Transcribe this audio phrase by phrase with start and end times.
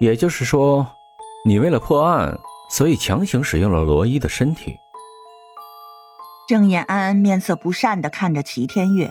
[0.00, 0.86] 也就是说，
[1.44, 2.38] 你为了破案，
[2.70, 4.76] 所以强行使用了罗伊的身体。
[6.48, 9.10] 郑延安面色不善的看着齐天月，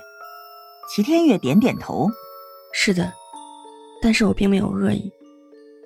[0.89, 2.07] 齐天月点点头
[2.73, 3.13] ：“是的，
[4.01, 5.11] 但是我并没有恶意。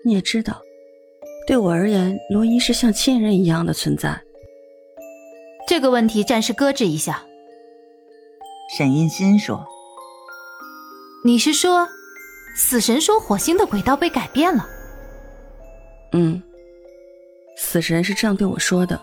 [0.05, 0.61] 你也知道，
[1.47, 4.21] 对我而言，罗伊是像亲人一样的存在。
[5.67, 7.23] 这个问题暂时搁置一下。”
[8.77, 9.65] 沈印心说
[11.25, 11.89] ：“你是说，
[12.55, 14.65] 死神说火星的轨道被改变了？”
[16.13, 16.41] 嗯，
[17.57, 19.01] 死神是这样对我说的。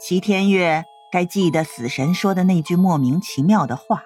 [0.00, 4.02] 齐天月该记得死神说的那句莫名其妙的话。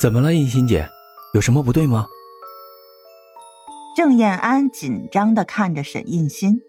[0.00, 0.88] 怎么了，印心姐？
[1.34, 2.06] 有什么不对吗？
[3.94, 6.60] 郑燕安紧张的看着沈印心。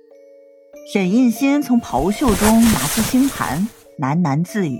[0.91, 3.67] 沈印心从袍袖中拿出星盘，
[3.97, 4.79] 喃喃自语：“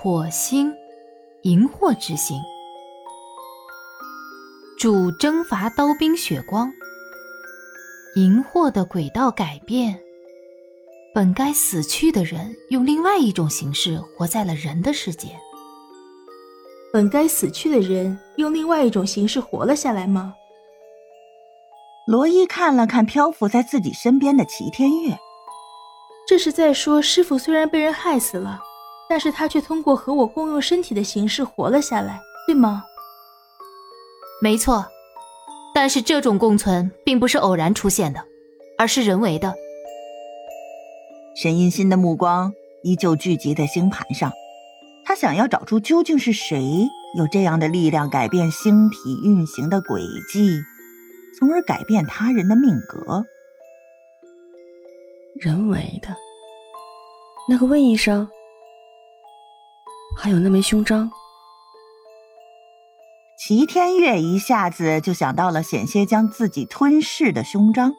[0.00, 0.72] 火星，
[1.42, 2.40] 荧惑之星，
[4.78, 6.72] 主征伐刀兵血光。”
[8.14, 9.98] 荧惑的轨道改变，
[11.14, 15.28] 本该死去的人用另外一种形式活在了人的世界。
[16.92, 20.34] 本该死去的人用另外一种形式活了下来吗？
[22.06, 25.18] 罗伊看了看漂浮在自己身边的齐天月，
[26.28, 28.60] 这是在说师傅虽然被人害死了，
[29.08, 32.84] 但是他却通过和我共用身体的形式活了下来，对吗？
[34.42, 34.84] 没错。
[35.74, 38.24] 但是这种共存并不是偶然出现的，
[38.78, 39.54] 而是人为的。
[41.34, 44.30] 沈印心的目光依旧聚集在星盘上，
[45.04, 50.60] 他想要找出究竟是谁有这样的力量改变星体运行的轨迹，
[51.38, 53.24] 从而改变他人的命格。
[55.40, 56.14] 人为的，
[57.48, 58.28] 那个魏医生，
[60.18, 61.10] 还有那枚胸章。
[63.44, 67.92] 齐天月一下子就想到了险些将自己吞噬的胸章，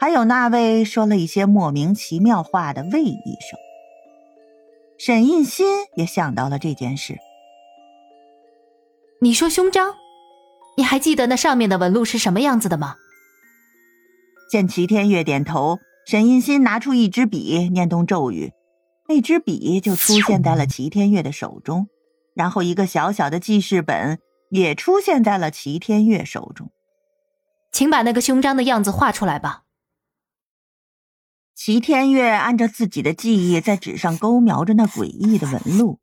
[0.00, 3.58] 还有那位说了一些莫名其妙话的魏医生。
[4.98, 7.18] 沈印心也想到了这件事。
[9.20, 9.94] 你说胸章，
[10.78, 12.94] 你还记得那上面的纹路是什么样子的吗？
[14.50, 18.54] 见齐天月点头，沈印心拿出一支笔，念动咒语，
[19.10, 21.88] 那支笔就出现在了齐天月的手中，
[22.34, 24.18] 然后一个小小的记事本。
[24.50, 26.70] 也出现在了齐天月手中，
[27.72, 29.64] 请把那个胸章的样子画出来吧。
[31.54, 36.00] 齐天月按照自己的记忆在纸上勾描着那诡异的纹路。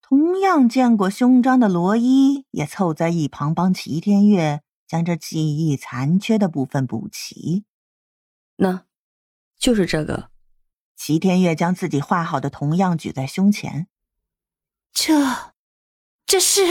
[0.00, 7.66] 同样见过胸章的罗伊也凑在一旁帮齐天月将这记忆残缺的部分补齐。
[8.56, 8.86] 那，
[9.58, 10.30] 就是这个。
[10.96, 13.86] 齐天月将自己画好的同样举在胸前。
[14.92, 15.52] 这，
[16.24, 16.62] 这是。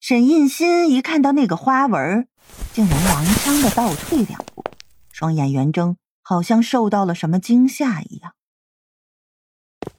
[0.00, 2.28] 沈印心一看到那个花纹，
[2.72, 4.64] 竟然踉跄的倒退两步，
[5.12, 8.34] 双眼圆睁，好像受到了什么惊吓一样。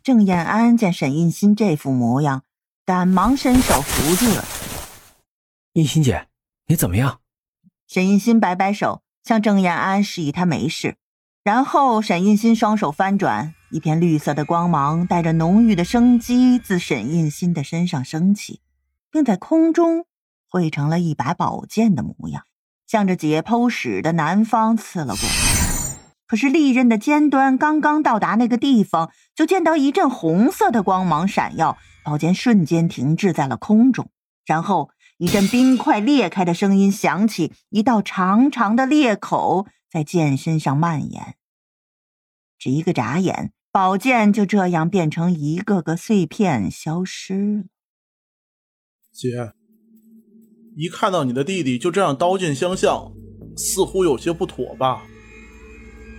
[0.01, 2.43] 郑燕安见沈印心这副模样，
[2.85, 4.45] 赶忙伸手扶住了。
[5.73, 6.27] 印心姐，
[6.67, 7.19] 你怎么样？
[7.85, 10.95] 沈印心摆摆手，向郑燕安示意他没事。
[11.43, 18.61] 然后沈印心双手翻转，一片绿色的光芒带着浓郁的生机自沈印心的身上升起。
[19.11, 20.05] 并在空中
[20.47, 22.43] 汇成了一把宝剑的模样，
[22.87, 25.49] 向着解剖室的南方刺了过来。
[26.27, 34.11] 可是利刃的尖端刚刚到达那个地方，就见到一阵红色的光芒闪耀，宝剑瞬间停滞在了空中。
[34.45, 41.35] 然后一阵冰块裂开的声音响起，一道长长的裂口在剑身上蔓延。
[42.59, 47.63] 只一个眨眼，宝剑就这样变成一个个碎片消失了。
[49.11, 49.51] 姐，
[50.75, 53.11] 一看到你的弟弟就这样刀剑相向，
[53.57, 55.01] 似乎有些不妥吧？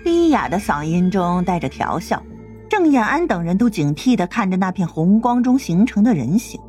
[0.05, 2.23] 低哑的嗓音中带着调笑。
[2.69, 6.61] 郑燕安等人都警惕的看着那片红光中形成的人形。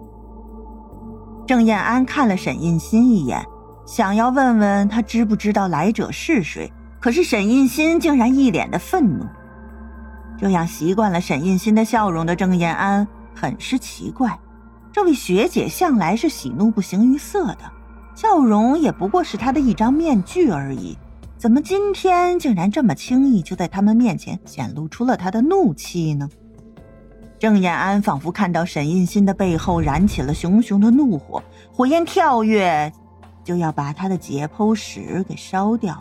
[1.46, 3.46] 郑燕安看了沈印心一眼，
[3.86, 9.26] 想要问问他知不知道来者是谁，可是沈印心竟然一脸的愤怒。
[10.40, 14.40] 这样习惯了沈印心的笑容的郑燕安很是奇怪。
[14.94, 17.60] 这位学姐向来是喜怒不形于色的，
[18.14, 20.98] 笑容也不过是她的一张面具而已。
[21.38, 26.30] 怎么今天竟然这么轻易就在他们面前显露出了她的怒气呢？
[27.40, 31.42] 郑延安仿佛看到沈印心的背后燃起了熊熊的怒火，
[31.74, 32.94] 火焰跳跃，
[33.44, 35.98] 就要把他的解剖室给烧掉。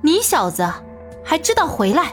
[0.00, 0.64] 你小子
[1.24, 2.12] 还知道回来？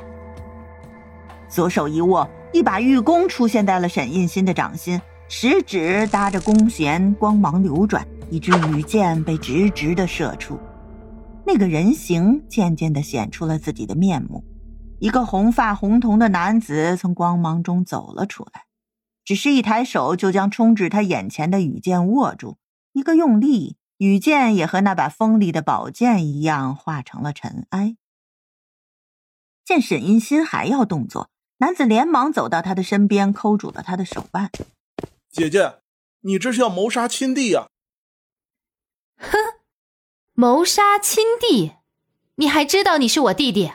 [1.47, 4.99] 左手一握，一把玉弓出现在了沈印心的掌心。
[5.31, 10.59] 食指搭着弓弦，光芒流转，一支羽箭被直直的射出，
[11.45, 14.43] 那个人形渐渐的显出了自己的面目。
[14.99, 18.65] 一个红发红瞳的男子从光芒中走了出来，
[19.23, 22.57] 只是一抬手就将冲至他眼前的羽箭握住，
[22.93, 27.95] 一个用力，羽箭也和那把锋利的宝剑一样化成了尘埃。
[29.63, 31.29] 见沈音心还要动作，
[31.59, 34.49] 男子连忙走到他的身边，扣住了他的手腕。
[35.31, 35.79] 姐姐，
[36.21, 37.69] 你这是要谋杀亲弟呀？
[39.17, 39.37] 哼，
[40.33, 41.73] 谋杀亲弟，
[42.35, 43.71] 你还知道你是我弟弟？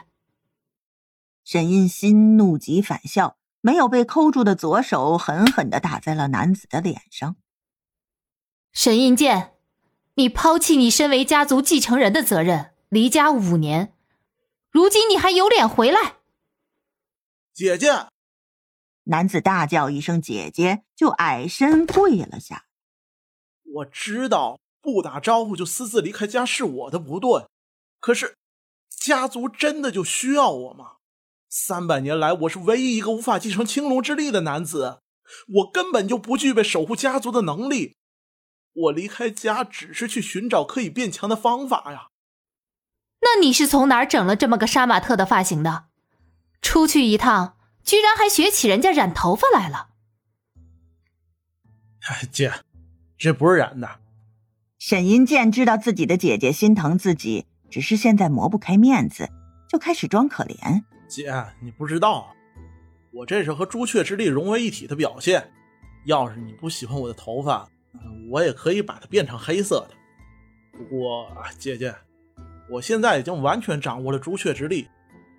[1.45, 7.37] 沈印心怒极反笑，没有被扣住的左手狠狠的打在了男子的脸上。
[8.73, 9.55] 沈印剑，
[10.15, 13.95] 你抛弃你身为家族继承人的责任，离家五年，
[14.71, 16.17] 如今你还有脸回来？
[17.53, 18.09] 姐姐！
[19.05, 22.65] 男子大叫一声“姐姐”，就矮身跪了下。
[23.75, 27.47] 我知道不打招呼就私自离开家是我的不对，
[28.01, 28.37] 可是
[28.89, 30.93] 家族真的就需要我吗？
[31.49, 35.01] 三百年来，我是唯一一个无法继承青龙之力的男子，
[35.55, 37.97] 我根本就不具备守护家族的能力。
[38.73, 42.09] 我离开家只是去寻找可以变强的方法呀。
[43.21, 45.87] 那你是从哪儿整了这么个杀马特的发型的？
[46.61, 49.91] 出去一趟，居然还学起人家染头发来了。
[52.33, 52.53] 姐，
[53.17, 54.01] 这不是染的。
[54.79, 59.29] 沈银剑知道自己的姐姐心疼自己，只是现在磨不开面子，
[59.69, 60.83] 就开始装可怜。
[61.09, 61.33] 姐，
[61.63, 62.35] 你不知道，
[63.13, 65.51] 我这是和朱雀之力融为一体的表现。
[66.05, 67.67] 要是你不喜欢我的头发，
[68.31, 69.95] 我也可以把它变成黑色的。
[70.77, 71.27] 不过，
[71.59, 71.95] 姐姐，
[72.69, 74.89] 我现在已经完全掌握了朱雀之力，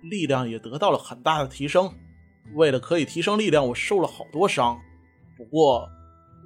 [0.02, 1.92] 力量也得到了很大的提升。
[2.54, 4.78] 为了可以提升力量，我受了好多伤。
[5.36, 5.88] 不过，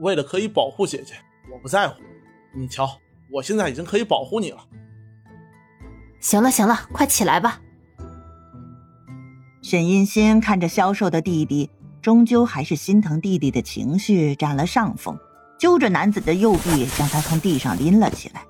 [0.01, 1.15] 为了可以保护姐姐，
[1.53, 2.01] 我不在乎。
[2.55, 2.89] 你瞧，
[3.33, 4.59] 我现在已经可以保护你了。
[6.21, 7.61] 行了，行了，快起来吧。
[9.63, 11.71] 沈阴心看着消瘦的弟弟，
[12.03, 15.17] 终究还是心疼弟弟的情绪占了上风，
[15.59, 18.43] 揪着男子的右臂，将他从地上拎了起来，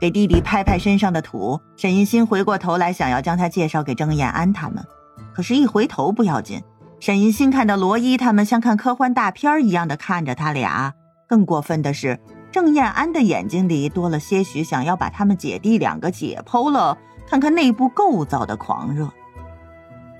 [0.00, 1.60] 给弟弟拍拍身上的土。
[1.76, 4.84] 沈阴心回过头来，想要将他介绍给郑燕安他们，
[5.32, 6.60] 可是，一回头不要紧，
[7.02, 10.94] 沈银心看到罗伊他们像看科幻大片一样的看着他俩。
[11.26, 12.20] 更过分的是，
[12.52, 16.96] 郑燕安的眼睛里多了些许想要把他们姐弟两个解剖了，
[17.26, 19.10] 看看内部构造的狂热。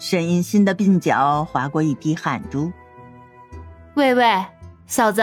[0.01, 2.73] 沈银心的鬓角划过一滴汗珠。
[3.95, 4.45] 喂喂，
[4.89, 5.23] 嫂子，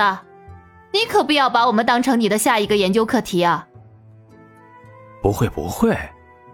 [0.94, 3.68] 你可不要把我们当成你的下一个研究课题啊！
[5.22, 6.00] 不会不会，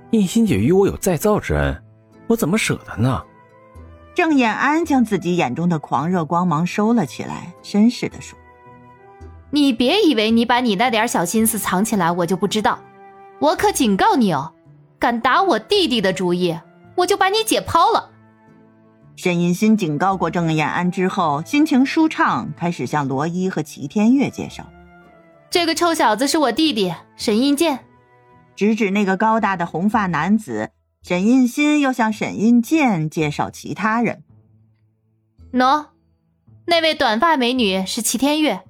[0.09, 1.83] 印心姐与我有再造之恩，
[2.25, 3.21] 我怎么舍得呢？
[4.15, 8.39] 郑延安将自己眼中的狂热光芒收了起来，绅士的说
[9.51, 12.79] ：“你别以为你把你那点小心思藏起来，我就不知道。
[13.39, 14.53] 我可警告你哦，
[14.97, 16.57] 敢打我弟弟的主意，
[16.95, 18.11] 我就把你解剖了。”
[19.17, 24.65] 沈银心警告过郑延安之后，心情舒畅，开始向罗伊和齐天月介绍
[25.51, 27.79] ：“这个臭小子是我弟弟沈印剑。”
[28.55, 30.71] 直指那个高大的红发男子。
[31.07, 34.23] 沈印心又向沈印剑介绍其他人
[35.53, 35.89] ：“喏，
[36.65, 38.63] 那位短发美女是齐天月，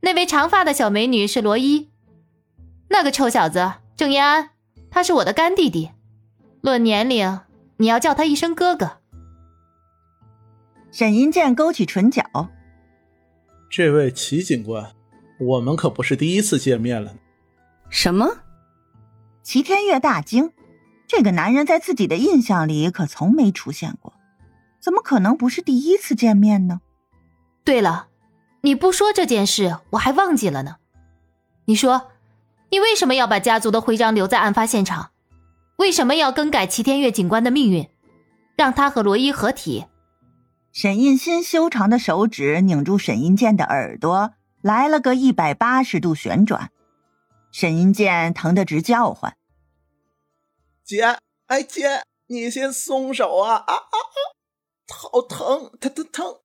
[0.00, 1.88] 那位长发的小美女是罗伊，
[2.88, 4.50] 那个臭小子郑延安，
[4.90, 5.90] 他是我的干弟弟。
[6.60, 7.38] 论年龄，
[7.76, 8.98] 你要叫他一声哥哥。”
[10.90, 12.50] 沈银剑勾起唇角
[13.70, 14.90] ：“这位齐警官，
[15.38, 17.14] 我们可不是第一次见面了。”
[17.88, 18.38] 什么？
[19.44, 20.52] 齐天月大惊，
[21.12, 24.12] 这个男人在自己的印象里可从没出现过，
[24.80, 26.82] 怎么可能不是第一次见面呢？
[27.64, 28.06] 对了，
[28.60, 30.76] 你不说这件事，我还忘记了呢。
[31.64, 32.12] 你说，
[32.70, 35.10] 你为什么要把家族的徽章留在案发现场？
[35.78, 37.88] 为什么要更改齐天月警官的命运，
[38.54, 39.86] 让他和罗伊合体？
[40.70, 46.70] 沈印心修长的手指拧住沈印剑的耳朵，来了个一百八十度旋转。
[47.50, 49.34] 沈印剑疼得直叫唤
[50.90, 51.04] ：“姐，
[51.46, 53.54] 哎姐，你先松手啊！
[53.54, 54.18] 啊啊啊！
[54.92, 56.38] 好疼，疼疼疼！”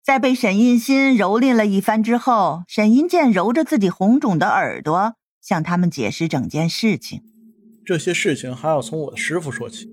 [0.00, 7.20] 在被沈印心蹂躏了一番之后，沈印剑揉着自己红肿的耳朵，向他们解释整件事情。
[7.84, 9.88] 这些事情还要从我的师傅说起。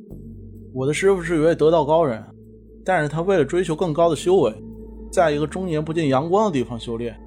[0.72, 2.24] 我的师傅是一位得道高人。
[2.86, 4.54] 但是他为了追求更高的修为，
[5.12, 7.20] 在一个终年不见阳光的地方修炼。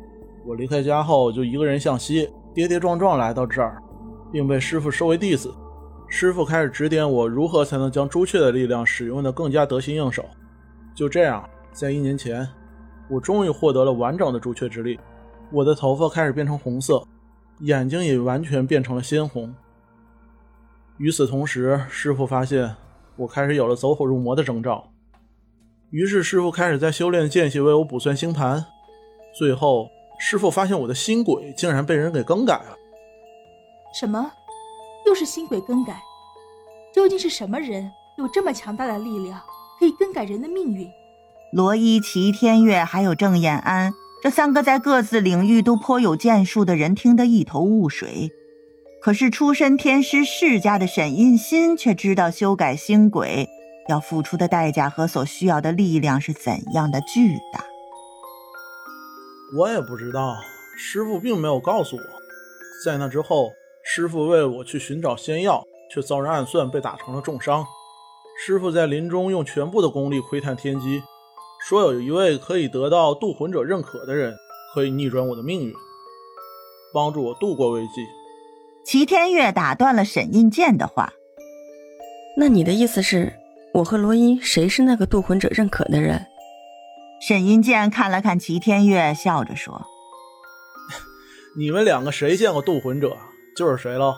[0.46, 3.82] 我离开家后，就一个人向西，跌跌撞撞来到这儿，
[4.32, 5.52] 并被师傅收为弟子。
[6.08, 10.24] 师傅开始指点我如何才能将朱雀的力量使用的更加得心应手。
[10.94, 12.48] 就这样，在一年前，
[13.08, 14.98] 我终于获得了完整的朱雀之力。
[15.52, 17.06] 我的头发开始变成红色，
[17.60, 19.54] 眼睛也完全变成了鲜红。
[20.96, 22.74] 与此同时，师傅发现
[23.16, 24.90] 我开始有了走火入魔的征兆，
[25.90, 28.64] 于是师傅开始在修炼间隙为我卜算星盘。
[29.38, 32.76] 最后，师傅发现我的心轨竟然被人给更改了。
[33.92, 34.30] 什么？
[35.06, 36.02] 又是心轨更改？
[36.92, 39.40] 究竟是什么人有这么强大的力量，
[39.78, 40.88] 可以更改人的命运？
[41.52, 48.30] 罗伊、齐天月还有郑燕安这三个在各自领域都颇有建树的人听得一头雾水。
[49.00, 53.48] 可是出身天师世家的沈印心却知道修改星轨
[53.88, 57.64] 要付出的代价和所需要的力量是怎样的巨大。
[59.56, 60.34] 我也不知道，
[60.76, 62.02] 师傅并没有告诉我。
[62.84, 63.52] 在那之后，
[63.96, 67.64] 师傅为了我去寻找仙药，却遭人暗算，被打成了重伤。
[68.38, 71.02] 师傅在林中用全部的功力窥探天机，
[71.66, 74.36] 说有一位可以得到渡魂者认可的人，
[74.74, 75.72] 可以逆转我的命运，
[76.92, 78.04] 帮助我度过危机。
[78.84, 81.14] 齐天月打断了沈印剑的话
[82.36, 83.32] ：“那你的意思是，
[83.72, 86.26] 我和罗伊谁是那个渡魂者认可的人？”
[87.26, 89.86] 沈印剑看了看齐天月，笑着说
[91.56, 93.16] ：“你们两个谁见过渡魂者，
[93.56, 94.16] 就是谁喽。”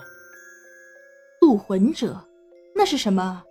[1.41, 2.27] 渡魂者，
[2.75, 3.43] 那是什么？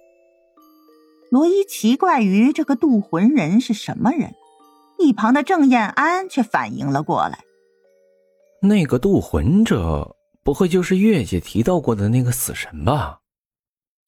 [1.30, 4.35] 罗伊奇怪于这个渡魂人是什么人，
[4.99, 7.45] 一旁的郑燕安却反应了过来
[8.62, 13.21] ：“那个渡魂者，不会就是月姐提到过的那个死神吧？”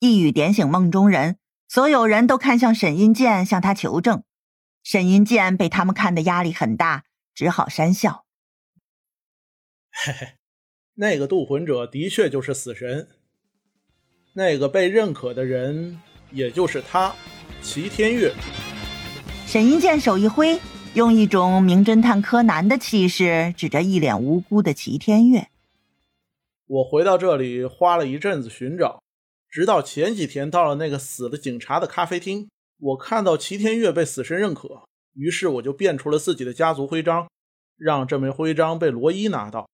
[0.01, 4.23] 一语点醒梦中人，所有人都看向沈银剑，向他求证。
[4.83, 8.25] 沈银剑被他们看的压力很大，只好讪笑
[9.93, 10.29] ：“嘿嘿，
[11.01, 13.09] 那个渡魂者的确就是死神。
[14.35, 15.99] 那个被认可的人，
[16.31, 17.17] 也就是他，
[17.63, 18.35] 齐天乐。”
[19.49, 20.61] 沈一剑手一挥，
[20.93, 25.47] 用一种名侦探柯南的气势指着一脸无辜的齐天乐
[26.69, 29.03] ：“我回到这里花了一阵子寻找，
[29.49, 34.83] 直到前几天到了那个死了警察的咖啡厅。”我看到齐天乐被死神认可，
[35.15, 37.27] 于是我就变出了自己的家族徽章，
[37.79, 39.70] 让这枚徽章被罗伊拿到。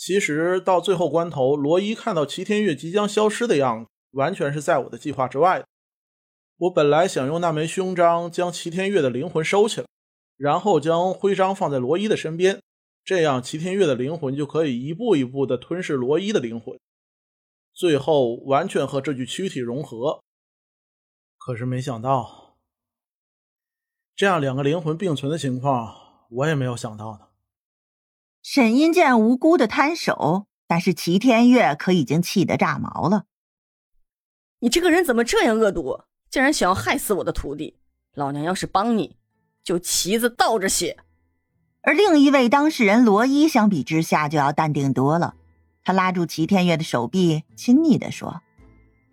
[0.00, 5.66] 其实到最后关头，罗伊看到齐天月即将消失的样子，完全是在我的计划之外的。
[6.56, 9.86] 我本来想用那枚胸章将齐天月的灵魂收起来，
[10.38, 12.62] 然后将徽章放在罗伊的身边，
[13.04, 16.80] 这样齐天月的灵魂就可以一步一步地吞噬罗伊的灵魂，
[17.74, 20.22] 最后完全和这具躯体融合。
[21.36, 22.56] 可是没想到，
[24.16, 27.29] 这样两个灵魂并存的情况，我也没有想到呢。
[28.42, 33.24] 沈阴见无辜的摊手，但是齐天月可已经气得炸毛了。
[34.60, 37.76] 你这个人怎么这样恶毒，竟然想要害死我的徒弟？
[38.14, 39.16] 老娘要是帮你，
[39.62, 40.96] 就旗子倒着写。
[41.82, 45.34] 而另一位当事人罗伊相比之下就要淡定多了，
[45.84, 48.40] 他拉住齐天月的手臂，亲昵的说：“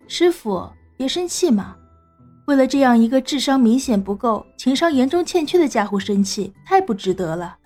[0.08, 1.76] 师傅，别生气嘛。”
[2.46, 7.57] 为了这样一个智商明显不够、情商严重欠缺的家伙生气，太不值得了。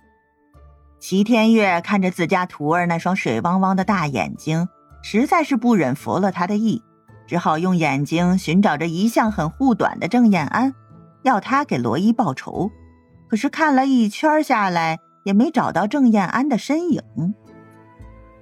[1.03, 4.69] 齐天月看着自家徒儿那双水汪汪的大眼睛，
[5.01, 6.81] 实在是不忍服了他的意，
[7.27, 10.73] 只好用眼睛寻找着一向很护短的郑燕安，
[11.23, 12.71] 要他给罗伊报仇。
[13.27, 17.01] 可是看了一圈下来，也没找到郑燕安的身影。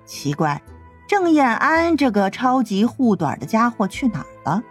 [0.05, 0.61] 奇怪，
[1.07, 4.61] 郑燕安这个超级护短的家伙去哪儿了？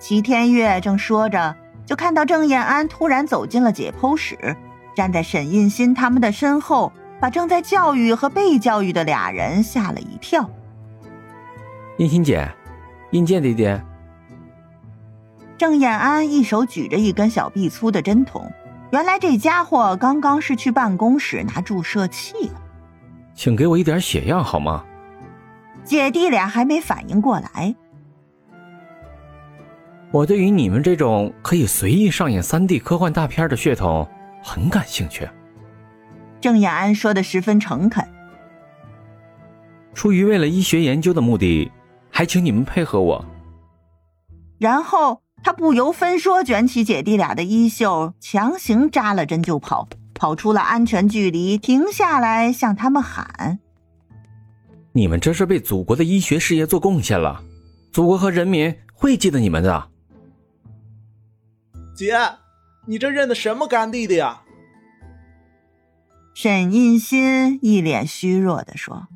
[0.00, 1.54] 齐天月正说着，
[1.86, 4.56] 就看到郑燕安突然走进了解剖室，
[4.96, 10.48] 站在沈印心他们的身后，把正在教育和被教育的俩人吓了一跳。
[11.98, 12.48] 印心姐，
[13.12, 13.80] 印剑弟弟。
[15.56, 18.50] 郑燕安一手举着一根小臂粗的针筒，
[18.90, 22.60] 原来这家伙刚刚是去办公室拿注射器了。
[23.34, 24.84] 请给我一点血样好吗？
[25.84, 27.74] 姐弟俩还没反应过来。
[30.10, 34.08] 我对于你们这种可以随意上演三 D 科幻大片的血统
[34.42, 35.28] 很感兴趣。
[36.44, 38.06] 郑雅安说的十分诚恳。
[39.94, 41.72] 出于为了医学研究的目的，
[42.10, 43.24] 还请你们配合我。
[44.58, 53.58] 然后他不由分说卷起姐弟俩的衣袖，强行扎了针就跑，跑出了安全距离，停下来向他们喊
[54.92, 57.42] ：“你们这是为祖国的医学事业做贡献了，
[57.90, 59.88] 祖国和人民会记得你们的。”
[61.96, 62.14] 姐，
[62.84, 64.42] 你这认的什么干弟弟呀？
[66.34, 69.06] 沈印心一脸虚弱地说：“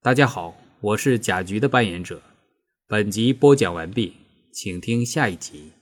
[0.00, 2.22] 大家好，我是贾局的扮演者，
[2.86, 4.14] 本集播讲完毕，
[4.52, 5.72] 请听下一集。”